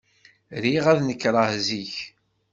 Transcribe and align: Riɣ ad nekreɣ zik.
Riɣ 0.63 0.85
ad 0.91 0.99
nekreɣ 1.07 1.49
zik. 1.65 1.95